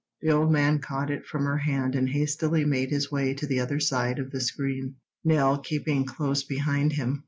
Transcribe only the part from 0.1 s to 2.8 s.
The old man caught it from her hand and hastily